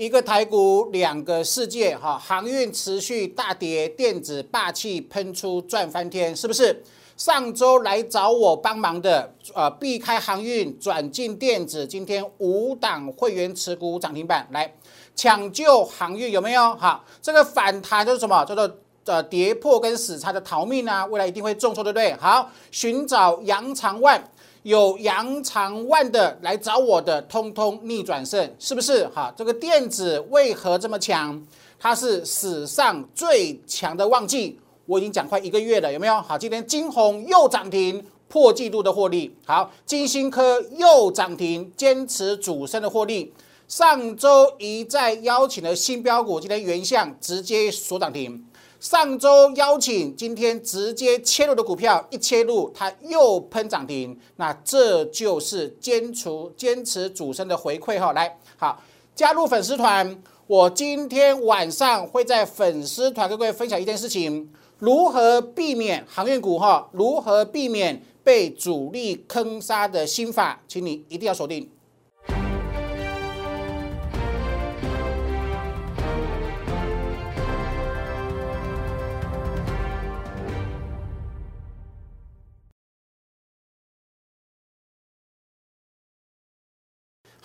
[0.00, 6.84] 一个台股，两个世界，哈，航运持续大跌，电子霸气喷出赚翻天，是不是？
[7.16, 14.72] 上周来找我帮忙的，呃，避开航运转进电子，今天五档会员持股涨停板，来
[15.16, 16.76] 抢救航运有没有？
[16.76, 18.44] 好，这个反弹就是什么？
[18.44, 18.70] 叫做
[19.06, 22.14] 呃跌破跟死叉的逃命啊，未来一定会重挫，对不对？
[22.20, 24.22] 好，寻找杨长万。
[24.62, 29.06] 有扬长万的来找我的，通通逆转胜，是不是？
[29.08, 31.40] 哈，这个电子为何这么强？
[31.78, 36.20] 它是史上最强的旺季，我已经讲快一个月了，有没有？
[36.20, 39.34] 好，今天金红又涨停，破纪录的获利。
[39.46, 43.32] 好，金星科又涨停，坚持主升的获利。
[43.68, 48.44] 上周一再邀请的新标股，今天原相直接锁涨停。
[48.80, 58.12] 上周邀请，今天直接切入的股票，一切入它又喷涨停，那这就是坚持坚持主升的回馈哈。
[58.12, 58.80] 来，好，
[59.16, 64.48] 加入粉丝团，我今天晚上会在粉丝团跟各位分享一件事情，
[64.78, 71.68] 如何避免航运股哈，如何避免被主力坑杀的心法，请你一定要锁定。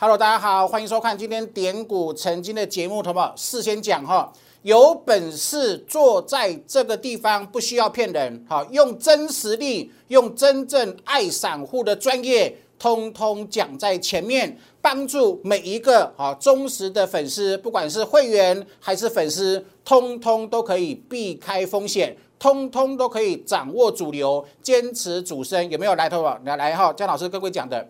[0.03, 3.33] Hello，大家好，欢迎收看今天点股曾经的节目，好不好？
[3.37, 4.29] 事先讲哈，
[4.63, 26.37] 有本事坐在这个地方，不需要骗人，好，用真实力，用真正爱散户的专业，通通讲在前面，帮助每一个好忠实的粉丝，不管是会员还是粉丝，通通都可以避开风险，通通都可以掌握主流，坚持主升，有没有来头啊？
[26.43, 27.87] 来来哈，姜老师各位讲的。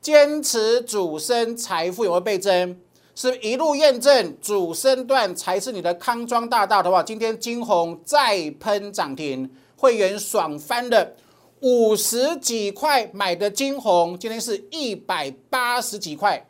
[0.00, 2.78] 坚持主升，财富有没有倍增？
[3.14, 11.12] 是一路验证主升段才是你的康庄大道的话，今天金红再喷涨停，会员爽翻了。
[11.60, 16.46] 五十几块买的金红，今天是一百八十几块，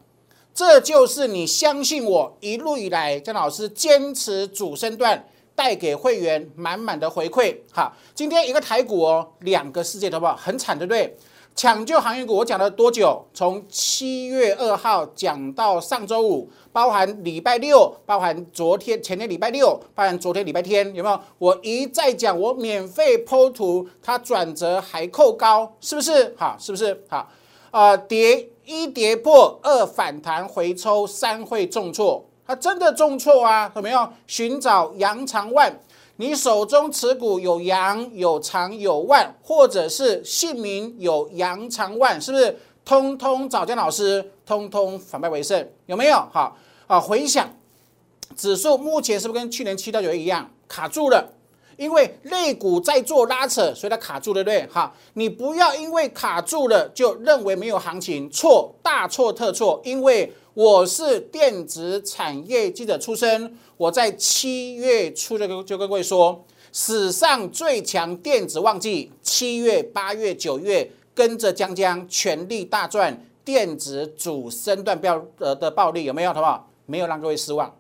[0.53, 7.57] 这就是你相信我一路以来江老师坚持主升段带给会员满满的回馈。
[7.71, 10.35] 好，今天一个台股哦，两个世界好不好？
[10.35, 11.17] 很惨，对不对？
[11.57, 13.25] 抢救航运股，我讲了多久？
[13.33, 21.19] 从七月二号讲到上周五，包含礼拜六，包含昨天、前天礼拜六，包含昨天礼拜天，有没有？
[21.39, 26.35] 我一再讲，我免费剖图，它转折还扣高，是不是？
[26.37, 27.03] 好，是不是？
[27.09, 27.27] 好，
[27.71, 33.73] 啊，跌一跌破，二反弹回抽，三会重挫，它真的重挫啊？
[33.75, 34.07] 有没有？
[34.27, 35.75] 寻找阳长万。
[36.19, 42.57] 你手中持股有阳有长有万，或者是姓名有阳长万，是不是？
[42.85, 46.17] 通通找姜老师，通通反败为胜，有没有？
[46.33, 46.57] 好
[46.87, 47.55] 啊，回想
[48.37, 51.33] 指数目前是不是跟去年七到九月一样卡住了？
[51.77, 54.67] 因为肋骨在做拉扯，所以它卡住，对不对？
[54.71, 60.33] 好，你不要因为卡住了就认为没有行情，错，大错特错，因为。
[60.57, 76.33] 我是电子产业记者出身，我在七月初就跟就跟各位说，史上最强电子旺季，七月、八月、九月跟着江江全力大赚电子主升段标呃的暴利有没有？
[76.33, 76.71] 好不好？
[76.87, 77.75] 没有让各位失望，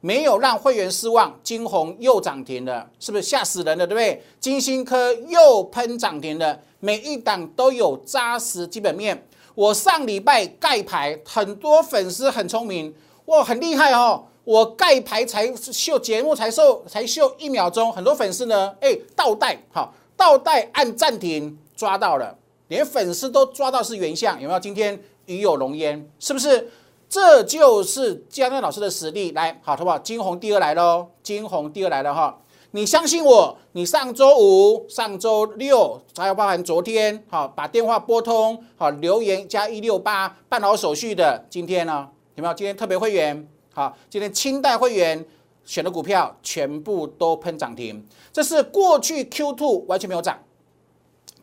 [0.00, 1.38] 没有让会员失望。
[1.42, 3.86] 金红又涨停了，是不是吓死人了？
[3.86, 4.22] 对不对？
[4.40, 9.26] 金星科又喷涨停了，每一档都有扎实基本面。
[9.54, 12.94] 我上礼拜盖牌，很多粉丝很聪明，
[13.26, 14.24] 哇，很厉害哦！
[14.44, 22.36] 我盖牌才秀节目才秀才秀一秒钟，很多粉丝呢，哎，倒带，好，倒带按暂停，抓到了，
[22.68, 24.58] 连粉丝都抓到是原相，有没有？
[24.58, 26.70] 今天鱼有龙焉，是不是？
[27.08, 29.98] 这就是嘉亮老师的实力，来，好，好不好？
[29.98, 32.38] 金红第二来喽，金红第二来了哈。
[32.70, 42.54] 你相信我，你上周五、上周六，还有包含昨天，好把电话拨通，好留言加一六八办好手续的，今天呢有没有？
[42.54, 43.48] 今天特别会员，
[43.80, 45.24] 好，今天清代会员
[45.64, 50.38] 选的股票全部都喷涨停，这是过去 Q two 完全没有涨，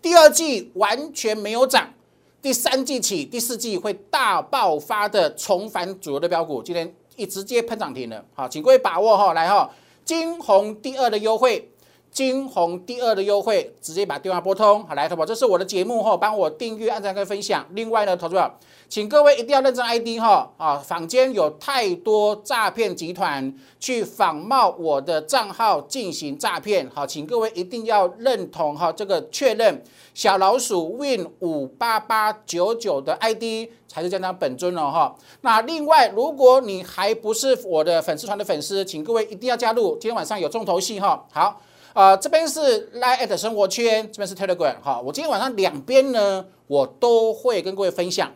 [0.03, 1.91] 第二季完全没有涨，
[2.39, 9.67] 第三季起第四季会大爆发的重返主流的标股，今天一直接喷涨停了，好，请各位把握哈，来哈。
[10.05, 11.71] 金红第二的优惠，
[12.11, 14.83] 金红第二的优惠，直接把电话拨通。
[14.85, 17.63] 好，来，投保，这是我的节目哈，帮我订阅、按赞跟分享。
[17.73, 18.51] 另外呢，投资者，
[18.89, 29.83] 请各位一定要认真 ID 哈啊，坊间有太多诈骗集团去仿冒我的账号进行诈骗，好，请各位一定要认同哈，这个确认
[30.15, 35.15] 小老鼠 win 五八八九九的 ID 才是江江本尊哦哈。
[35.41, 41.23] 那另外，如果你还不是我的粉丝团的粉丝，请各位一定要加入，今天晚上有重头戏哈。
[41.31, 41.61] 好。
[41.97, 45.01] 啊，这边是 Line at 生活圈，这边是 Telegram 哈。
[45.01, 48.31] 我今天晚上两边呢，我都会跟各位分享，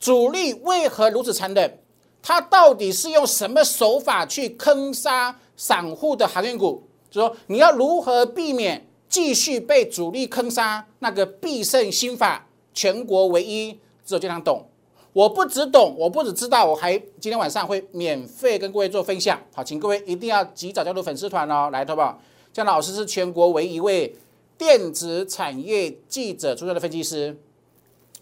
[0.00, 1.78] 主力为何如此残忍？
[2.22, 6.84] 他到底是用什么手法去坑杀散户的航运股？
[7.10, 10.86] 就说你要如何避免继续被主力坑杀？
[11.00, 14.64] 那个必胜心法，全国唯一，只有这样懂。
[15.12, 19.38] 我不只懂，我不只知道，我还今天晚上会免费跟各位做分享。
[19.54, 22.18] 好，请各位一定要及早加入粉丝团哦，来，好不好？
[22.52, 24.14] 江老师是全国唯一一位
[24.58, 27.38] 电子产业记者出身的分析师。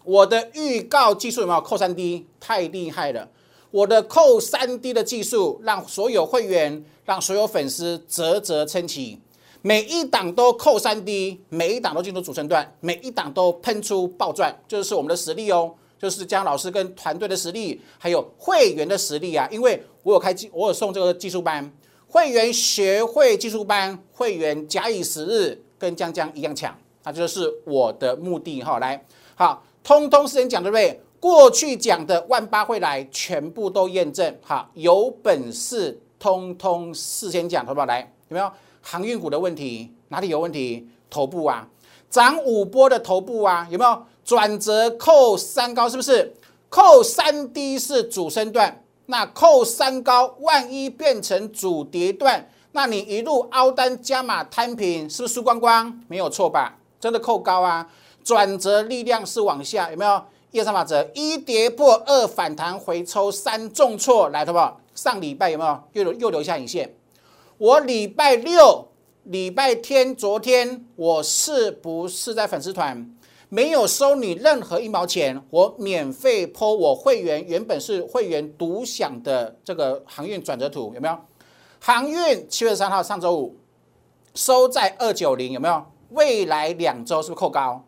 [0.05, 2.25] 我的预告技术有没有扣三 D？
[2.39, 3.29] 太厉害了！
[3.71, 9.19] 我的扣三 D 的技术让所有会员、让所有粉丝啧啧称奇。
[9.61, 19.47] 每一档都扣三 D，每一档都进入主升段，每一档都喷出爆赚，就是我们的实力哦，就是江老师跟团队的实力，还有会员的实力啊！
[19.51, 21.69] 因为我有开技，我有送这个技术班。
[22.11, 28.79] 会员学会技术班，会员假以时日跟江江一样强，那就是我的目的哈。
[28.79, 29.01] 来，
[29.33, 30.99] 好，通通事先讲对不对？
[31.21, 34.37] 过去讲的万八会来，全部都验证。
[34.41, 37.85] 好，有本事通通事先讲，好不好？
[37.85, 39.89] 来，有没有航运股的问题？
[40.09, 40.85] 哪里有问题？
[41.09, 41.65] 头部啊，
[42.09, 45.87] 涨五波的头部啊，有没有转折扣三高？
[45.87, 46.33] 是不是
[46.67, 48.83] 扣三低是主升段？
[49.11, 56.01] 那扣三高，万一变成主跌段，那你一路凹单加码摊平，是不是输光光？
[56.07, 56.77] 没有错吧？
[56.97, 57.85] 真的扣高啊！
[58.23, 60.23] 转折力量是往下，有没有？
[60.51, 64.79] 一二三法则，一跌破，二反弹回抽，三重挫，来，好不好？
[64.95, 66.95] 上礼拜有没有又留又留下影线？
[67.57, 68.87] 我礼拜六、
[69.25, 73.13] 礼拜天、昨天，我是不是在粉丝团？
[73.53, 81.17] 没有收你任何一毛钱，我免费剖我会员原本是会员独享的这个航运转折图，有没有？
[81.81, 83.57] 航运七月三号上周五
[84.33, 85.85] 收在二九零，有没有？
[86.11, 87.83] 未来两周是不是扣高？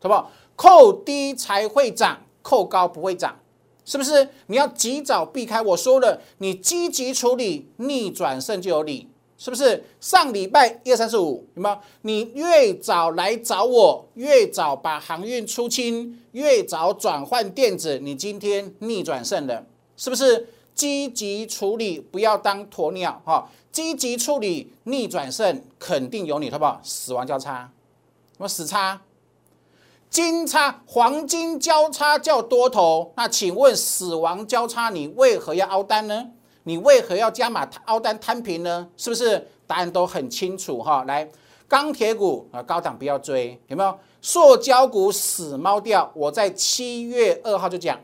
[0.00, 0.30] 好不好？
[0.54, 3.40] 扣低才会涨，扣高不会涨，
[3.84, 4.28] 是不是？
[4.46, 5.60] 你要及早避开。
[5.60, 9.09] 我说了，你积极处理，逆转胜就有理。
[9.40, 11.78] 是不是上礼拜一二三四五有没有？
[12.02, 19.64] 你越早来找我，越早把航运出清，越早转换电子，你今天逆转胜了，
[19.96, 20.46] 是不是？
[20.74, 23.50] 积极处理，不要当鸵鸟哈！
[23.72, 26.78] 积极处理，逆转胜肯定有你，好不好？
[26.82, 27.70] 死亡交叉，
[28.36, 29.00] 什么死叉？
[30.10, 36.30] 金叉，黄金交叉叫多头，那请问死亡交叉你为何要凹单呢？
[36.70, 38.86] 你为何要加码凹单摊平呢？
[38.96, 41.02] 是不是答案都很清楚哈？
[41.02, 41.28] 来，
[41.66, 43.98] 钢铁股啊，高档不要追，有没有？
[44.22, 46.08] 塑胶股死猫掉。
[46.14, 47.98] 我在七月二号就讲，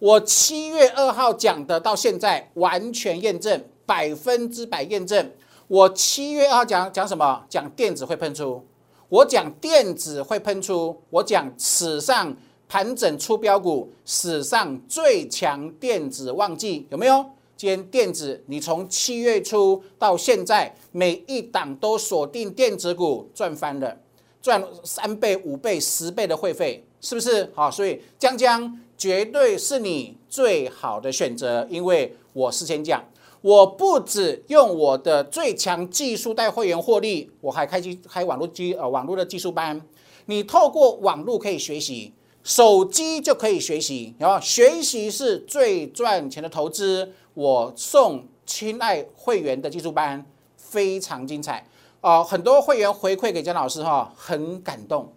[0.00, 5.30] 我七月二号讲的，到现在完全验证，百分之百验证。
[5.68, 7.44] 我七月二号讲讲什么？
[7.48, 8.66] 讲电子会喷出，
[9.08, 12.36] 我讲电子会喷出，我讲史上
[12.66, 17.24] 盘整出标股，史上最强电子旺季，有没有？
[17.58, 23.98] 兼电子，你从七月初到现在，每一档都锁定电子股，赚翻了，
[24.40, 27.50] 赚三倍、五倍、十倍的会费，是不是？
[27.52, 33.04] 好，所以江江绝对是你最好的选择，因为我事先讲，
[33.40, 39.82] 我不止用我的最强技术带会员获利，我还开机开网络机呃网络的技术班，
[40.26, 42.12] 你透过网络可以学习，
[42.48, 47.12] 手机就可以学习，然后学习是最赚钱的投资。
[47.34, 50.24] 我送亲爱会员的技术班
[50.56, 51.68] 非常精彩
[52.00, 55.12] 哦，很多会员回馈给姜老师哈，很感动。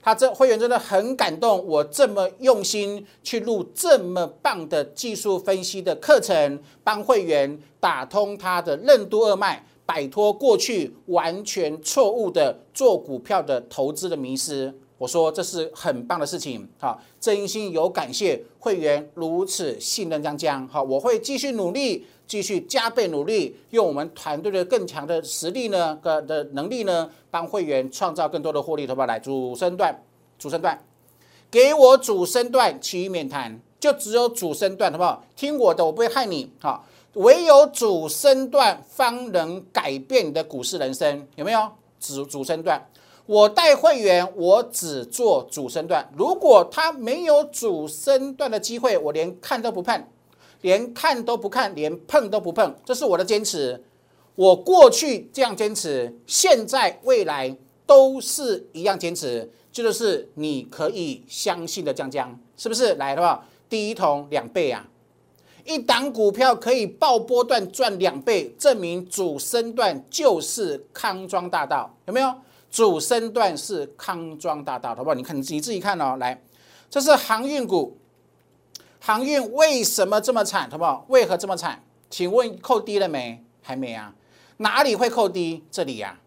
[0.00, 14.74] 他这会员真的很感动，我这么用心去录这么棒的技术分析的课程，帮会员打通他的任督二脉，摆脱过去完全错误的做股票的投资的迷失。
[15.00, 29.06] 我说这是很棒的事情，好，真心有感谢会员如此信任江江，好，我会继续努力，继续加倍努力，用我们团队的更强的实力呢，个的能力呢，帮会员创造更多的获利，好不好？
[29.06, 30.02] 来，主升段，
[30.38, 30.78] 主升段，
[31.50, 35.24] 给我主升段，其余免谈，就只有主升段，好不好？
[35.34, 41.70] 听我的，我不会害你，好，唯有主升段方能改变你的股市人生，有没有？
[41.98, 42.86] 主主升段。
[43.30, 46.12] 我带会员，我只做主升段。
[46.16, 50.04] 如果他没有主升段的机会，我连看都不碰，
[50.62, 52.74] 连看都不看，连碰都不碰。
[52.84, 53.80] 这是我的坚持。
[54.34, 57.56] 我过去这样坚持，现在未来
[57.86, 59.48] 都是一样坚持。
[59.70, 62.94] 这就是你可以相信的江江，是不是？
[62.94, 64.84] 来的话，第一桶两倍啊！
[65.64, 72.34] 一档股票可以爆波段赚两倍，证明主升段就是康庄大道，有没有？
[72.70, 75.14] 主升段是康庄大道，好不好？
[75.14, 76.16] 你看你自己看哦。
[76.18, 76.40] 来，
[76.88, 77.98] 这是航运股，
[79.00, 81.04] 航运为什么这么惨，好不好？
[81.08, 81.82] 为何这么惨？
[82.08, 83.44] 请问扣低了没？
[83.60, 84.14] 还没啊？
[84.58, 85.64] 哪里会扣低？
[85.70, 86.18] 这里呀。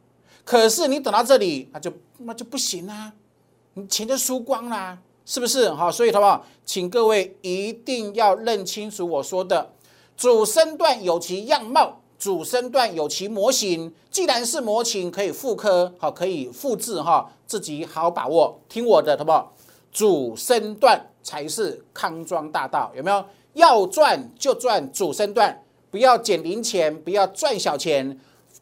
[0.44, 3.14] 可是你等到这里，那就那就不行啊，
[3.76, 5.70] 你钱就输光啦，是不是？
[5.72, 6.46] 好，所以好不好？
[6.66, 9.72] 请各位一定要认清楚我说的，
[10.18, 12.02] 主升段有其样貌。
[12.24, 18.58] 主身段有其模型，既然是模型，可以复刻，好，可以复制哈，自己好好把握。
[18.70, 19.53] 听我的，好不好？
[19.92, 23.25] 主身段才是康庄大道，有没有？
[23.56, 25.62] 要赚就赚主身段，
[25.92, 28.18] 不要捡零钱，不要赚小钱，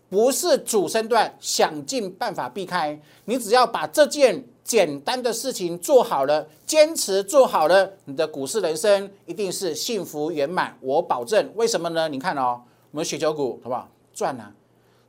[0.09, 2.99] 不是主身段，想尽办法避开。
[3.25, 11.51] 你只要把这件简单的事情做好了，坚持做好了，你的股市人生一定是幸福圆满，我保证。
[11.53, 12.09] 为什么呢？
[12.09, 12.61] 你看哦。
[12.91, 13.89] 我们雪球股好不好？
[14.13, 14.51] 赚啊，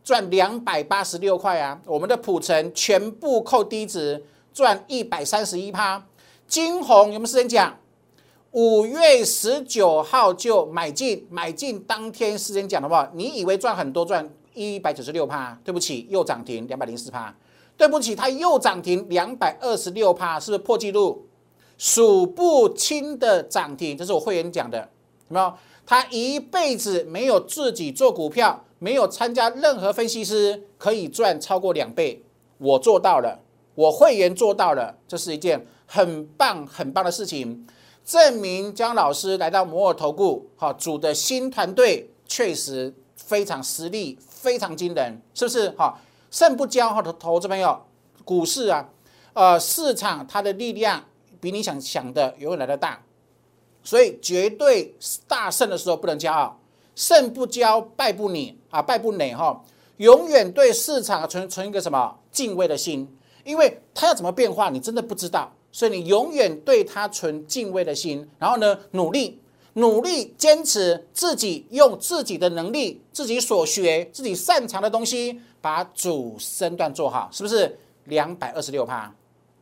[0.04, 1.80] 赚两百八十六块啊！
[1.84, 6.06] 我们的普成全部扣低值，赚一百三十一趴。
[6.46, 7.76] 金红有没有时间讲？
[8.52, 15.58] 五月十九号就买进，买进当天时间讲的话，你以为赚很多，赚一百九十六趴？
[15.64, 17.34] 对不起，又涨停两百零四趴。
[17.76, 21.26] 对不起，它又涨停两百二十六趴，是不是破纪录？
[21.78, 24.78] 数不清的涨停，这是我会员讲的，
[25.28, 25.52] 有没有？
[25.84, 32.24] 他一辈子没有自己做股票，没有参加任何分析师，可以赚超过两倍。
[32.58, 33.40] 我做到了，
[33.74, 37.66] 我会员做到了，这是一件很棒很棒的事情，
[38.04, 45.74] 证明江老师来到摩尔投顾，好组的新团队确实非常实力非常惊人，是不是？
[45.76, 47.82] 好，胜不骄哈的投资朋友，
[48.24, 48.88] 股市啊，
[49.34, 51.04] 呃，市场它的力量
[51.40, 53.02] 比你想想的永远来的大。
[53.84, 54.94] 所以绝对
[55.26, 56.58] 大胜的时候不能骄傲，
[56.94, 59.62] 胜不骄，败不馁啊，败不馁哈，
[59.96, 63.08] 永远对市场存存一个什么敬畏的心，
[63.44, 69.40] 因为它要怎么变化，你真的不知道，所以你永远对它存敬畏的心，然后呢，努力
[69.74, 77.78] 努力坚持自己用自己的能力，自己所学自己擅长的东西，把主身段做好，是不是？
[78.04, 79.14] 两百二十六趴，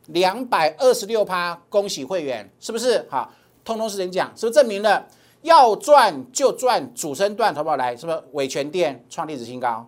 [0.07, 3.07] 两百二十六趴，恭喜会员，是不是？
[3.11, 3.31] 好。
[3.71, 5.07] 通通是人讲，是不是证明了
[5.43, 7.77] 要赚就赚主升段，好不好？
[7.77, 9.87] 来，是不是伟全店创历史新高，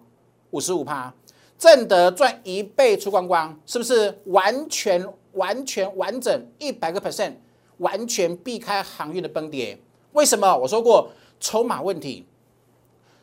[0.53, 1.13] 五十五趴，
[1.59, 7.33] 正德赚一倍出光光，是不是完全完全完整一百个 percent，
[7.79, 9.77] 完全避开航运的崩跌？
[10.13, 10.57] 为什么？
[10.59, 11.11] 我说过
[11.41, 12.25] 筹码问题，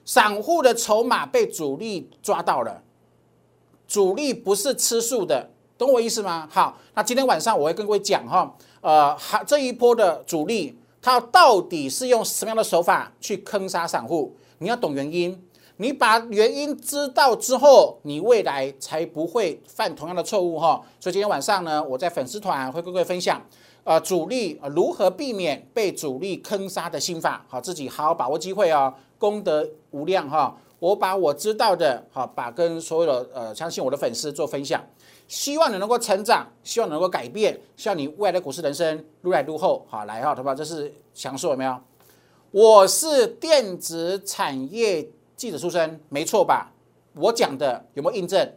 [0.03, 2.83] 散户的筹码被主力抓到了，
[3.87, 6.45] 主力不是吃素的，懂我意思吗？
[6.51, 8.53] 好，那今天晚上我会跟各位讲哈。
[8.81, 9.17] 呃，
[9.47, 14.35] 这一波的主力，他到底是用什么样的手法去坑杀散户？
[14.57, 15.41] 你要懂原因，
[15.77, 20.81] 你把原因知道之后，你未来才不会犯同样的错误哈。
[20.99, 23.41] 所以今天晚上呢，我在粉丝团会跟各位分享，
[23.85, 30.57] 呃，主力如何避免被主力坑杀的心法，好，自己好好把握机会哦，功德无量哈。
[30.79, 34.81] 我把我知道的，好，把跟所有的呃相信我的粉丝做分享。
[35.29, 39.85] 希望你能够成长，希望能够改变，希望你未来的股市人生如来如后。
[39.87, 41.79] 好，来哈，好不好，这是详述有没有？
[42.49, 46.73] 我是电子产业记者出身，没错吧？
[47.13, 48.53] 我讲的有没有印证？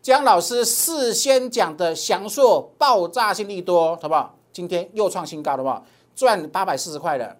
[0.00, 4.34] 江老师事先讲的详述爆炸性利多，好不好？
[4.50, 5.84] 今天又创新高，好不好？
[6.16, 7.36] 赚八百四十块了，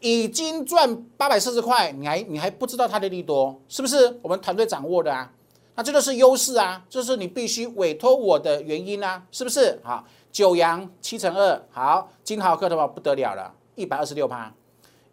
[0.00, 5.32] 已经赚八百四十块，你还你还不知道它的利多，是不是我们团队掌握的啊？
[5.76, 9.80] 那这个是优势啊，这是你必须委托我的原因啊，是不是？
[9.82, 14.54] 好，九阳七乘二，好，金豪客的话不得了了，一百二十六趴，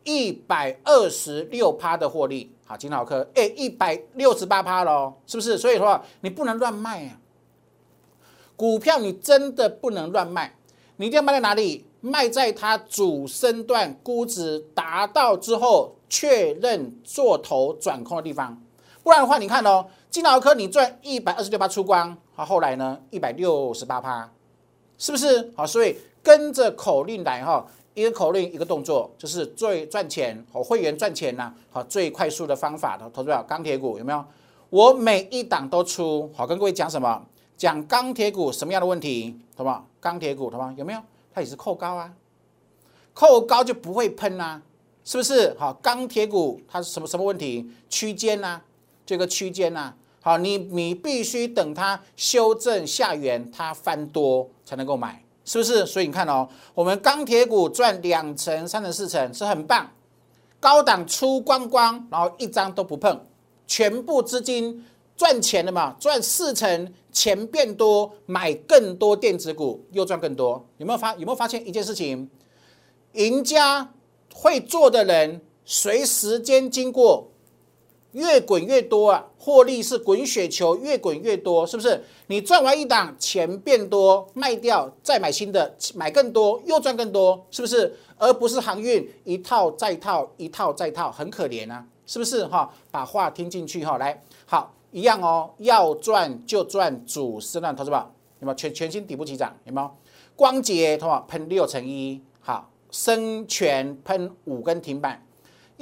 [0.03, 5.57] 一百二十六趴的获利，好，金豪客，哎，一百六十八趴喽，是不是？
[5.57, 7.17] 所以说你不能乱卖啊，
[8.55, 10.55] 股票你真的不能乱卖，
[10.97, 11.85] 你一定要卖在哪里？
[12.03, 18.59] 卖在它主升段估值达到之后，确认做头转空的地方，
[19.03, 19.85] 不然的话，你看哦。
[20.09, 24.29] 金豪科，你赚一百二十六趴出光，好，后来呢一百六十八趴，
[24.97, 25.49] 是不是？
[25.55, 34.21] 好，所以跟着口令来哈，一个口令一个动作，就是最赚钱，好会员赚钱呐，好最快速的方法的投资者钢铁股有没有？
[34.69, 37.25] 我每一档都出，好跟各位讲什么？
[37.55, 39.87] 讲钢铁股什么样的问题，好不好？
[40.01, 40.73] 钢铁股，好不好？
[40.73, 40.99] 有没有？
[41.33, 42.13] 它也是扣高啊，
[43.13, 44.61] 扣高就不会喷啊，
[45.05, 45.55] 是不是？
[45.57, 47.71] 好，钢铁股它是什么什么问题？
[47.89, 48.61] 区间呐，
[49.05, 55.85] 这个区间呐，好，你你必须等它修正下缘，它翻多才能够买，是不是？
[55.85, 59.89] 所以你看哦，我们钢铁股赚两成、三成、四成是很棒，
[60.59, 63.25] 高档出光光，然后一张都不碰，
[63.67, 64.85] 全部资金。
[65.17, 65.95] 赚钱了嘛？
[65.99, 70.65] 赚四成，钱变多，买更多电子股，又赚更多。
[70.77, 71.13] 有没有发？
[71.13, 72.27] 有没有发现一件事情？
[73.13, 73.93] 赢家
[74.33, 77.27] 会做的人，随时间经过，
[78.11, 79.25] 越滚越多啊！
[79.37, 82.03] 获利是滚雪球，越滚越多，是不是？
[82.27, 87.95] 你赚完一档，钱变多，卖掉再买新的，买更多，又赚更多，是不是？
[88.17, 92.45] 而不是航运一套再套，一套再套，很可怜啊，是不是？
[92.47, 94.73] 哈，把话听进去哈，来，好。
[94.93, 99.55] 一样哦，要赚就赚主升浪投资吧，有没有全全新底部起涨？
[99.63, 99.89] 有没有
[100.35, 101.23] 光洁，同吗？
[101.29, 105.25] 喷六成一，好，深全喷五根停板，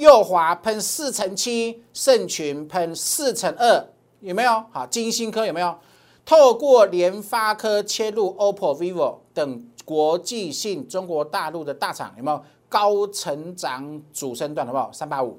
[0.00, 3.86] 右华喷四成七，盛群喷四成二，
[4.20, 4.64] 有没有？
[4.72, 5.78] 好，金星科有没有？
[6.24, 14.66] 透过联发科切入 OPPO、vivo 等国际性中国大陆的大厂，有没有高成长主升段？
[14.66, 14.90] 好不好？
[14.90, 15.38] 三八五。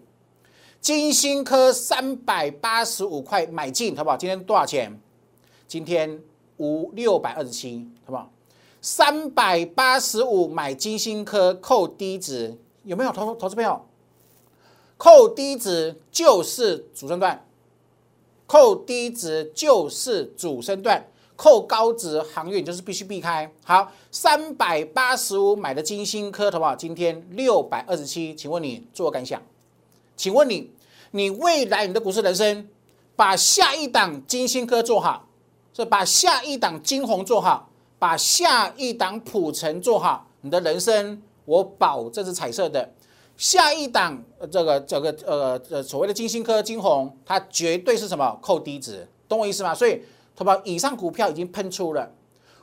[0.80, 4.16] 金星科三百八十五块买进，好不好？
[4.16, 4.96] 今天多少钱？
[5.68, 6.22] 今天
[6.58, 8.30] 五六百二十七，好不好？
[8.80, 13.88] 三百八十五买金星科，扣低值有没有投投资朋友？
[15.04, 17.44] 扣低值就是主升段，
[18.46, 21.04] 扣低值就是主升段，
[21.36, 23.52] 扣高值航运就是必须避开。
[23.64, 26.76] 好，三百八十五买的金星科，好不好？
[26.76, 29.42] 今天六百二十七，请问你作何感想？
[30.16, 30.70] 请问你，
[31.10, 32.70] 你未来你的股市人生，
[33.16, 35.28] 把下一档金星科做好，
[35.74, 42.94] 是把下一档金红做好，把下一档普成做好，你的人生我保证是彩色的。
[43.42, 49.74] 下一档这个这个呃呃所谓的金星科金红，它绝对是什么扣低值，懂我意思吗？
[49.74, 50.00] 所以，
[50.36, 52.08] 好吧，以上股票已经喷出了，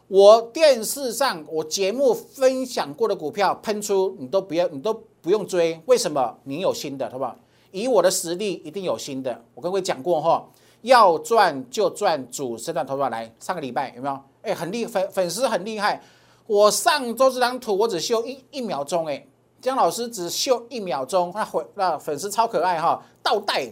[0.06, 6.38] 我电视上我节目分享过的股票喷出，你都不要，你都不用追，为什么？
[6.44, 7.37] 你有新的，好不好？
[7.73, 9.42] 以我的实力，一定有新的。
[9.56, 10.49] 我跟各位讲过哈，
[10.82, 13.35] 要赚就赚主升段投资来。
[13.40, 14.16] 上个礼拜有没有？
[14.42, 16.00] 哎，很厉粉粉丝很厉害。
[16.46, 19.26] 我上周这张图我只秀一一秒钟，哎，
[19.61, 23.03] 姜老师只秀一秒钟，那粉那粉丝超可爱哈。
[23.23, 23.71] 倒带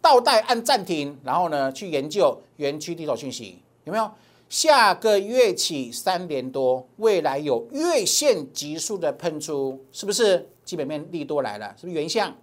[0.00, 4.10] 倒带按暂停，然后呢去研究园区地头讯息有没有？
[4.48, 11.74] 下个月起三连多，未来有月线急速的喷出，是不是基本面利多来了？
[11.76, 12.34] 是不是原相？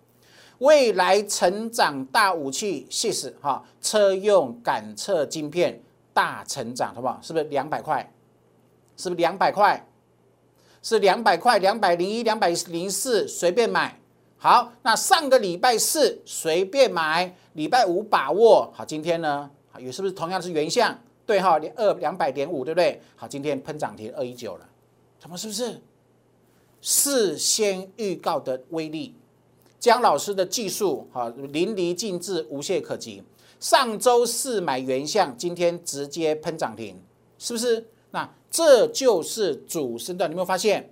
[0.59, 3.63] 未来成长大武器，谢死哈！
[3.81, 5.81] 车用感测晶片
[6.13, 7.19] 大成长，好不好？
[7.23, 8.07] 是不是两百块？
[8.95, 9.83] 是不是两百块？
[10.85, 13.99] 是两百块，两百零一、两百零四随便买。
[14.37, 18.71] 好，那上个礼拜四随便买，礼拜五把握。
[18.71, 19.49] 好，今天呢？
[19.71, 20.95] 好，也是不是同样是原相？
[21.25, 23.01] 对哈，二两百点五，对不对？
[23.15, 24.69] 好，今天喷涨停二一九了，
[25.17, 25.81] 怎么是不是？
[26.81, 29.15] 事先预告的威力。
[29.79, 33.23] 姜老师的技术哈淋漓尽致，无懈可击。
[33.59, 37.01] 上周四买原相，今天直接喷涨停，
[37.39, 37.83] 是不是？
[38.15, 40.89] 那这就是主升段，你有没有发现？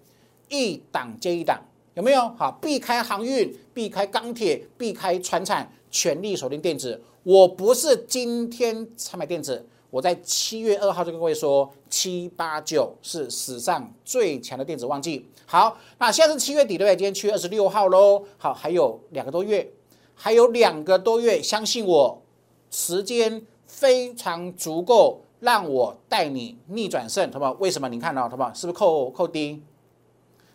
[0.49, 1.61] 一档接一档，
[1.93, 2.27] 有没有？
[2.37, 7.01] 好，避开航运，避开钢铁，避开船产，全力锁定电子。
[7.23, 9.65] 我不是今天才买电子。
[9.89, 15.25] 我在七月二号就跟各位说，七八九是史上最强的电子旺季。
[15.45, 16.95] 好，那现在是七月底对不对？
[16.97, 18.25] 今天七月二十六号喽。
[18.37, 19.71] 好，还有两个多月，
[20.13, 22.21] 还有两个多月，相信我，
[22.69, 27.51] 时间非常足够，让我带你逆转胜，好不好？
[27.59, 27.89] 为什么？
[27.89, 28.53] 你看到，好不好？
[28.53, 29.61] 是不是扣扣低？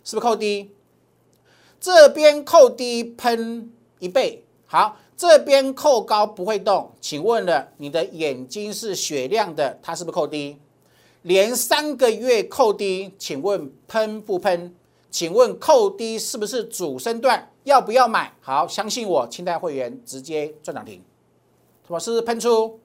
[0.03, 0.71] 是不是扣低？
[1.79, 4.97] 这边扣低喷一倍，好。
[5.15, 10.57] 这边扣高不会动，请问了，你的眼睛是雪亮的，它是不是扣低？
[11.23, 14.73] 连三个月扣低，请问喷不喷？
[15.11, 17.51] 请问扣低是不是主升段？
[17.65, 18.33] 要不要买？
[18.41, 21.03] 好，相信我，清代会员直接赚涨停，
[21.85, 21.99] 是吧？
[21.99, 22.79] 是不是喷出？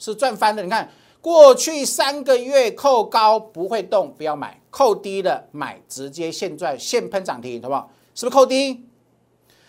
[0.00, 0.64] 是赚翻的。
[0.64, 0.90] 你看，
[1.26, 7.90] 过去三个月扣高不会动，不要买；扣低了买，直接现赚现喷涨停，好不好？
[8.14, 8.86] 是不是扣低？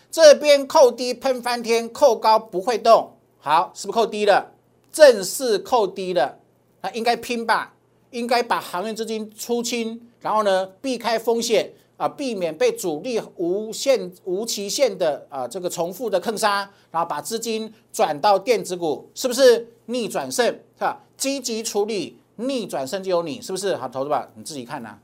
[0.08, 4.52] 这边扣低喷翻天，扣高不会动，好，是不是扣低了？
[4.92, 6.38] 正式扣低了，
[6.82, 7.74] 那应该拼吧？
[8.12, 20.56] 应该把航运资金出清，然后呢，避开风险，啊，避免被主力无限无期限的啊这个重复的坑杀，然后把资金转到电子股，是不是逆转胜？
[20.78, 21.00] 是吧？
[21.16, 23.74] 积极处理逆转胜就有你，是不是？
[23.74, 24.96] 好，投资吧，你自己看呐，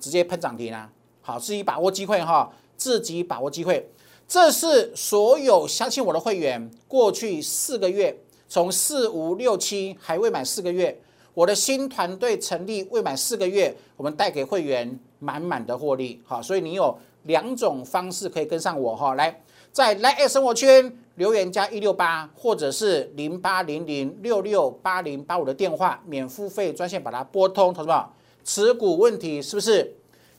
[0.00, 0.90] 直接喷涨停啊！
[1.22, 3.88] 好，自己把握机会哈，自己把握机会。
[4.26, 8.16] 这是所有相信我的会员，过去四个月，
[8.48, 11.00] 从四五六七还未满四个月。
[11.32, 19.40] 我的新团队成立未满四个月，我们带给会员满满的获利，好，所以你有两种方式可以跟上我哈，来
[19.70, 28.02] 在来爱生活圈留言加一六八，或者是零八零零六六八零八五的电话免付费专线把它拨通，同志们，
[28.42, 29.94] 持股问题是不是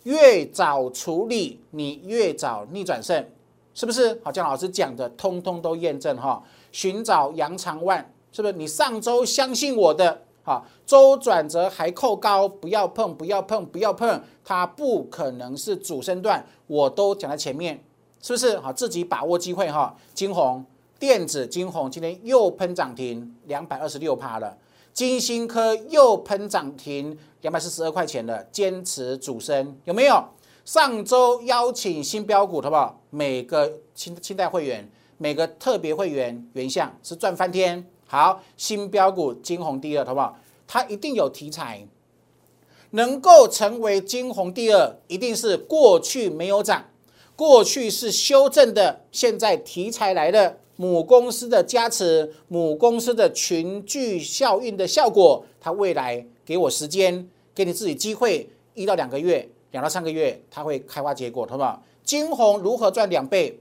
[0.06, 3.24] 越早处理你越早逆转胜？
[3.76, 4.20] 是不是？
[4.24, 6.42] 好，姜老师讲的通通都验证哈，
[6.72, 8.54] 寻找杨长万，是不是？
[8.56, 10.24] 你上周相信我的。
[10.42, 17.84] 好，周转折还扣高，不要碰，不要碰，不要碰，它不可能是主升段，我都讲在前面，
[18.20, 18.58] 是不是？
[18.58, 19.96] 好，自己把握机会哈。
[20.16, 20.66] 金红
[21.02, 24.56] 电子，金红今天又喷涨停，两百二十六趴了。
[24.94, 30.24] 金星科又喷涨停，两百四十二块钱了，坚持主升，有没有？
[30.64, 33.02] 上周邀请新标股，好不好？
[33.10, 34.88] 每个清清代会员，
[35.18, 37.84] 每个特别会员，原相是赚翻天。
[38.06, 40.38] 好，新标股金红第二，好不好？
[40.68, 41.88] 它一定有题材，
[42.92, 46.92] 能够成为金红第二，一定是过去没有涨，
[47.36, 61.84] 过去是修正的，现在题材来了，母公司的加持，母公司的群聚效应的效果，它未来给我时间，给你自己机会，一到两个月，两到三个月，它会开花结果，好不好？
[62.04, 63.60] 金红如何赚两倍？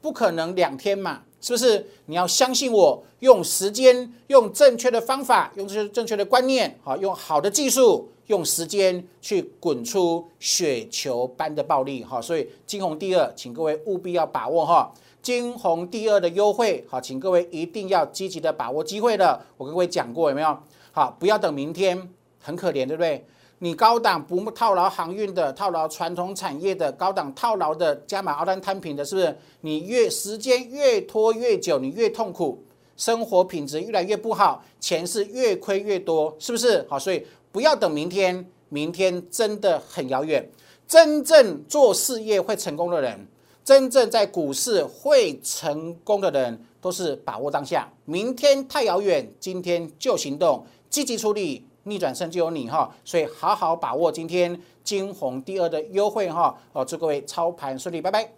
[0.00, 1.24] 不可能两天嘛。
[1.42, 3.04] 是不是你要相信我？
[3.18, 12.22] 用时间，用正确的方法，用这些正确的观念，好，用好的技术，用时间去滚出雪球般的暴利，哈。
[12.22, 14.90] 所以金红第二，请各位务必要把握哈。
[15.22, 19.40] 金红第二的优惠，好，请各位一定要积极的把握机会的。
[19.56, 20.58] 我跟各位讲过有没有？
[20.90, 23.24] 好，不要等明天，很可怜，对不对？
[23.60, 29.38] 你高档不套牢航运的，套牢传统产业的，高档套牢的加码澳单摊平的，是不是？
[29.60, 32.60] 你越时间越拖越久，你越痛苦，
[32.96, 36.84] 生活品质越来越不好，钱是越亏越多，是不是？
[36.90, 40.50] 好，所以不要等明天，明天真的很遥远。
[40.88, 43.26] 真正做事业会成功的人，
[43.64, 47.88] 真正在股市会成功的人，都是把握当下。
[48.04, 51.66] 明天太遥远，今天就行动，积极处理。
[51.84, 58.30] 逆转胜就有你哈，所以好好把握今天金红第二的优惠哈，哦，祝各位操盘顺利，拜拜。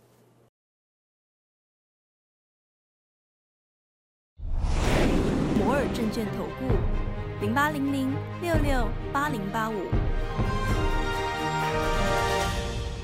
[5.59, 8.11] 摩尔证券投顾零八零零
[8.41, 9.75] 六六八零八五，